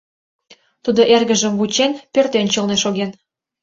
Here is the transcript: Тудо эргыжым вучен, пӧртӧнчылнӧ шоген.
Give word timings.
Тудо 0.83 1.01
эргыжым 1.15 1.53
вучен, 1.59 1.91
пӧртӧнчылнӧ 2.13 2.75
шоген. 2.83 3.09